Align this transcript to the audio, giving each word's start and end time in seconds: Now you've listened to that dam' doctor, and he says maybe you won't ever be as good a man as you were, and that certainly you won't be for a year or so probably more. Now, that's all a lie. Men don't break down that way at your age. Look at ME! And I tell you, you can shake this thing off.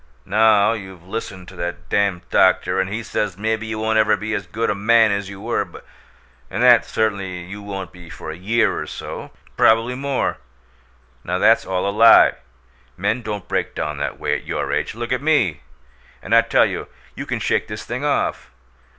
Now 0.25 0.73
you've 0.73 1.05
listened 1.07 1.47
to 1.49 1.55
that 1.57 1.87
dam' 1.89 2.23
doctor, 2.31 2.81
and 2.81 2.89
he 2.91 3.03
says 3.03 3.37
maybe 3.37 3.67
you 3.67 3.77
won't 3.77 3.99
ever 3.99 4.17
be 4.17 4.33
as 4.33 4.47
good 4.47 4.71
a 4.71 4.73
man 4.73 5.11
as 5.11 5.29
you 5.29 5.39
were, 5.39 5.61
and 6.49 6.63
that 6.63 6.85
certainly 6.85 7.43
you 7.43 7.61
won't 7.61 7.91
be 7.91 8.09
for 8.09 8.31
a 8.31 8.35
year 8.35 8.79
or 8.79 8.87
so 8.87 9.29
probably 9.55 9.93
more. 9.93 10.37
Now, 11.23 11.37
that's 11.37 11.67
all 11.67 11.87
a 11.87 11.93
lie. 11.95 12.33
Men 12.97 13.21
don't 13.21 13.47
break 13.47 13.75
down 13.75 13.97
that 13.97 14.17
way 14.19 14.33
at 14.33 14.43
your 14.47 14.73
age. 14.73 14.95
Look 14.95 15.11
at 15.13 15.21
ME! 15.21 15.61
And 16.23 16.33
I 16.33 16.41
tell 16.41 16.65
you, 16.65 16.87
you 17.13 17.27
can 17.27 17.37
shake 17.39 17.67
this 17.67 17.85
thing 17.85 18.03
off. 18.03 18.49